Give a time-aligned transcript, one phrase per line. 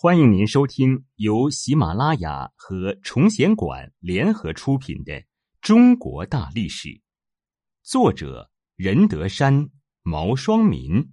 [0.00, 5.12] 欢迎您收听由喜马拉雅和崇贤馆联合出品的
[5.60, 6.88] 《中国大历史》，
[7.82, 9.70] 作者任德山、
[10.04, 11.10] 毛双民，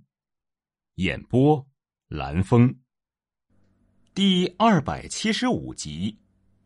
[0.97, 1.65] 演播
[2.09, 2.77] 蓝峰，
[4.13, 6.19] 第二百七十五集：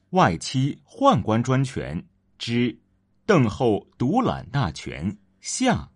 [0.09, 2.05] 外戚宦官专权
[2.37, 2.77] 之
[3.25, 5.89] 邓后独揽大权下。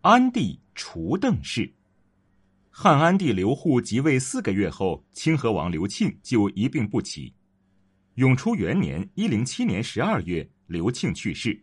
[0.00, 1.72] 安帝除邓氏。
[2.82, 7.34] 汉安帝刘祜即位四个月后，清河王刘庆就一病不起。
[8.14, 11.62] 永初元年（一零七年）十二月，刘庆去世。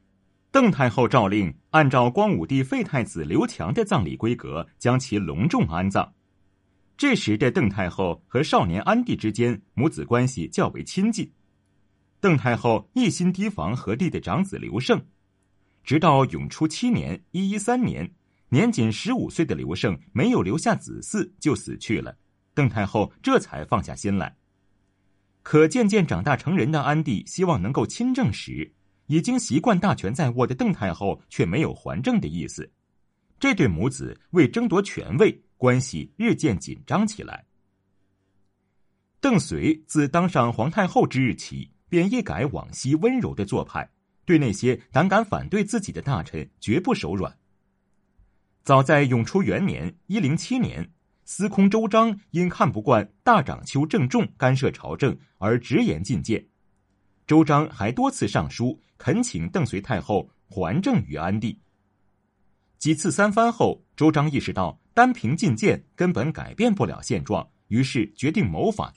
[0.51, 6.13] 邓太后诏令，按照光武帝废太子刘强的葬礼规格，将其隆重安葬。
[6.95, 11.31] 这时的邓太后和少年安帝之间母子关系较为亲近。
[12.21, 15.03] 邓太后一心提防和帝的长子刘胜，
[15.83, 18.07] 直到永初七年（一一三年）。
[18.49, 22.17] 年仅十五岁的刘胜没有留下子嗣就死去了，
[22.53, 24.37] 邓太后这才放下心来。
[25.43, 28.73] 可渐渐长大成人的安帝希望能够亲政时，
[29.07, 32.69] 已经习惯大权在握的邓太后却没有还政的意思，
[33.39, 37.45] 这对母子为争夺权位，关系日渐紧张起来。
[39.19, 43.89] 邓绥自当上皇太后之日起，便一改往昔温柔的做派，
[44.25, 47.37] 对那些胆敢反对自己的大臣绝不手软。
[48.67, 50.91] 早在永初元年（一零七年），
[51.23, 56.45] 司空周章因看不惯大长秋郑重干涉朝政而直言进谏。
[57.25, 61.57] 周章还多次上书恳请邓绥太后还政于安帝。
[62.77, 68.93] 几次三番后，周章意识到单凭进谏根本改变不了现状，于是决定谋反。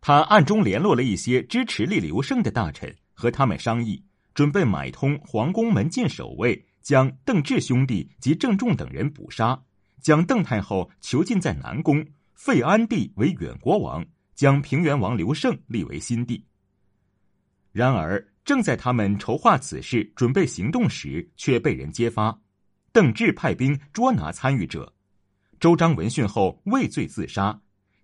[0.00, 4.02] 他暗中联络了一些支持立刘胜的大臣，和他们商议，
[4.34, 6.66] 准备买通皇宫门禁守卫。
[6.84, 9.58] 将邓志兄弟及郑重等人捕杀，
[10.02, 14.04] 将邓太后囚禁在南宫，废安帝为远国王，
[14.34, 16.44] 将平原王刘胜立为新帝。
[17.72, 22.38] 然而，正在他们筹划此事、准备行动时，却被人揭发，
[22.92, 24.94] 邓志派兵捉拿参与者。
[25.58, 27.58] 周章闻讯后畏罪自杀，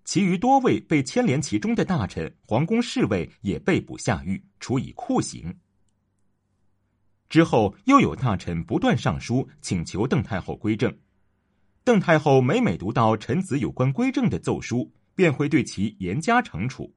[0.07, 5.55] 其余多位被牵连其中的大臣、皇宫侍卫也被捕下狱，处以酷刑。
[7.31, 10.93] 之后，又有大臣不断上书请求邓太后归政。
[11.85, 16.93] 邓太后每每读到臣子有关归政的奏书，便会对其严加惩处。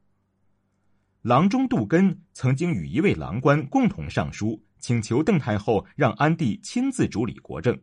[1.21, 7.79] 郎中杜根曾经与一位郎官共同上书，请求邓太后让安帝亲自主理国政。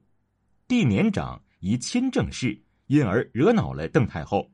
[0.66, 4.50] 帝年长，宜亲政事，因而惹恼了邓太后。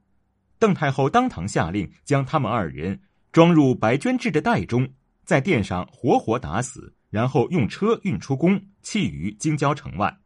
[0.58, 3.00] 邓太后当堂下令，将他们二人
[3.32, 4.86] 装入白绢制的袋中，
[5.24, 6.94] 在殿上活活打死。
[7.10, 10.18] 然后用车运出宫，弃于京郊城外。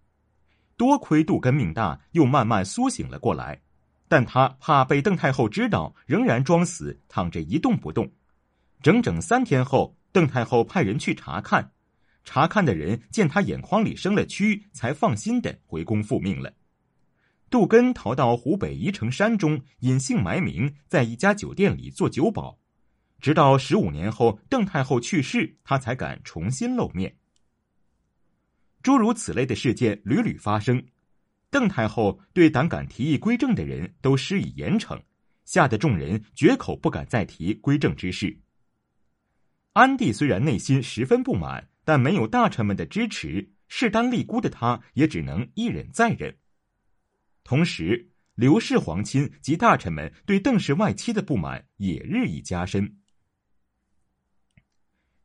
[0.76, 3.60] 多亏杜根命大，又慢慢苏醒了过来。
[4.08, 8.10] 但他怕被邓太后知道，仍然装死，躺着一动不动。
[8.82, 11.72] 整整三天后，邓太后派人去查看，
[12.24, 16.54] 查看的人见他眼眶里生了蛆，才放心的回宫复命了。
[17.50, 22.59] 杜根逃到湖北宜城山中，隐姓埋名，在一家酒店里做酒保。
[23.20, 27.16] 直到十五年后，邓太后去世，他才敢重新露面。
[28.82, 30.82] 诸如此类的事件屡屡发生，
[31.50, 34.98] 邓太后对胆敢提议归政的人都施以严惩，
[35.44, 38.40] 吓得众人绝口不敢再提归政之事。
[39.74, 46.34] 安帝虽然内心十分不满，但没有大臣们的支持，势单力孤的他也只能一忍再忍。
[47.44, 52.96] 同时，刘氏皇亲及大臣们对邓氏外戚的不满也日益加深。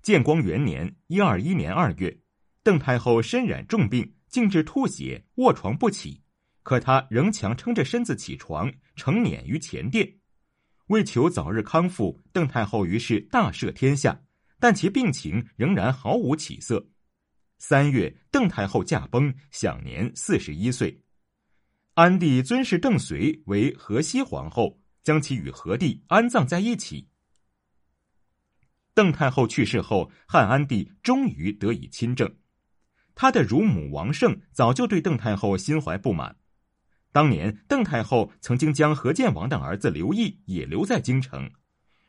[0.05, 2.15] 建光元年（一二一年）二月，
[2.61, 6.21] 邓太后身染重病，竟至吐血，卧床不起。
[6.61, 10.19] 可她仍强撑着身子起床，成辇于前殿。
[10.89, 14.21] 为求早日康复，邓太后于是大赦天下，
[14.59, 16.87] 但其病情仍然毫无起色。
[17.57, 21.01] 三月，邓太后驾崩，享年四十一岁。
[21.95, 27.09] 安帝尊谥邓绥为河西皇后，将其与和帝安葬在一起。
[28.95, 32.33] 邓太后去世后，汉安帝终于得以亲政。
[33.13, 36.37] 他的乳母王胜早就对邓太后心怀不满。
[37.11, 41.51] 当年，邓太后曾经将何建王的儿子刘毅也留在京城，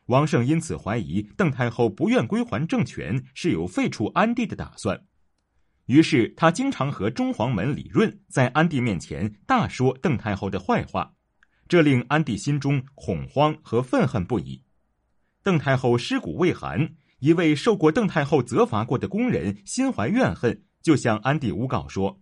[0.05, 5.05] 王胜因此怀疑邓太后不愿归还政权是有废除安帝的打算。
[5.87, 11.13] 于是，他经常和中皇门李润在安帝面前大说邓太后的坏话，
[11.67, 14.63] 这令安帝心中恐慌和愤恨不已。
[15.43, 22.21] 邓太后尸骨未寒，一位受过邓太后责罚过的宫人心怀怨恨，就向安帝诬告说：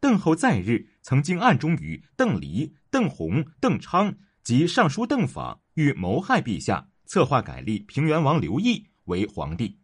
[0.00, 9.78] 邓后在日曾经暗中与邓黎、邓弘、邓昌及尚书邓昉欲谋害陛下，策划改立平原王刘义为皇帝。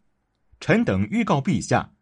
[0.61, 1.93] 臣等预告陛下，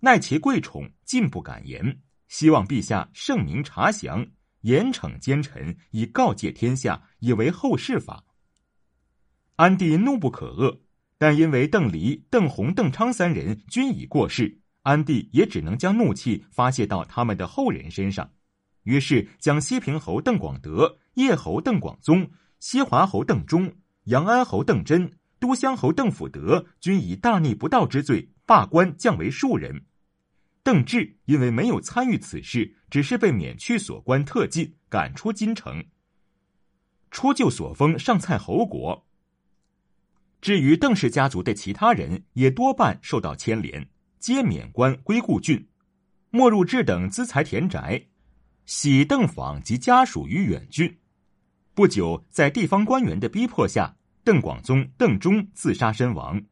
[0.00, 2.00] 奈其贵宠，进不敢言。
[2.28, 4.26] 希望陛下圣明察详，
[4.62, 8.24] 严惩奸臣，以告诫天下，以为后世法。
[9.56, 10.80] 安帝怒不可遏，
[11.18, 18.30] 但因为邓黎、邓弘、邓昌三人均已过世，安帝也只能将怒气发泄到他们的后人身上。
[18.82, 23.74] 于是，将西平侯邓广德、叶侯邓广宗、西华侯邓忠、
[24.04, 25.12] 阳安侯邓真。
[25.38, 29.84] 都乡侯邓辅德均以大逆不道之罪罢官，降为庶人。
[30.62, 35.84] 邓志因为没有参与此事，只是被免去所官特进，赶出京城。
[37.10, 39.05] 初就所封上蔡侯国。
[40.40, 43.88] 至于邓氏家族的其他人，也多半受到牵连，
[44.18, 45.68] 皆免官归故郡。
[46.30, 48.06] 莫入志等资财田宅，
[48.64, 50.98] 徙邓访及家属于远郡。
[51.74, 53.96] 不久，在地方官员的逼迫下。
[54.24, 56.42] 邓广宗、邓忠自杀身亡，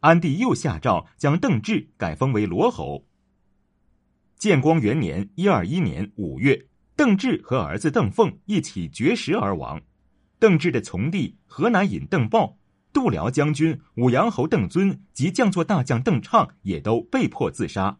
[0.00, 3.06] 安帝又下诏将邓志改封为罗侯。
[4.36, 6.66] 建光元年（一二一年）五月，
[6.96, 9.80] 邓志和儿子邓凤一起绝食而亡。
[10.40, 12.58] 邓志的从弟河南尹邓豹、
[12.92, 17.96] 度辽将军武阳侯邓尊及将作大将邓畅也都被迫自杀。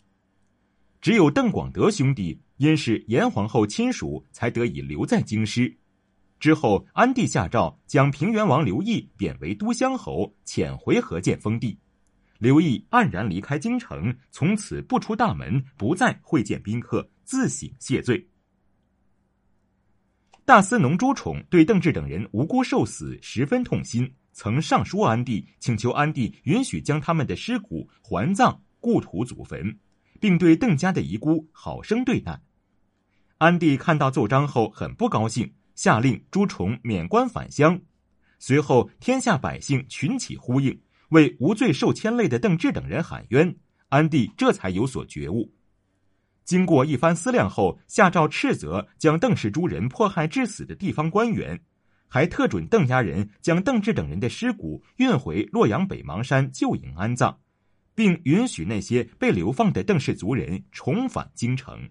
[1.00, 5.76] 只有邓广德兄弟因是严皇后亲属，才得以留在京师。
[6.38, 11.78] 之后，安帝下诏将平原王刘义贬为都乡侯，遣回河建封地。
[12.38, 18.26] 刘义黯然离开京城，从此不出大门，不再会见宾客，自省谢罪。
[20.46, 24.10] 大司农朱宠对邓志等人无辜受死十分痛心，
[24.42, 29.78] 曾上书安帝，请求安帝允许将他们的尸骨还葬故土祖坟，
[30.18, 32.40] 并对邓家的遗孤好生对待。
[33.36, 35.52] 安帝看到奏章后，很不高兴。
[35.74, 37.78] 下令朱崇免官返乡，
[38.38, 43.54] 随后天下百姓群起呼应，为无罪受牵累的邓志等人喊冤。
[43.90, 45.52] 安帝这才有所觉悟。
[46.46, 51.60] 经过一番思量后，下诏斥责将邓氏诸人迫害致死的地方官员，
[52.10, 57.38] 还特准邓家人将邓志等人的尸骨运回洛阳北邙山旧营安葬，
[57.94, 61.88] 并允许那些被流放的邓氏族人重返京城。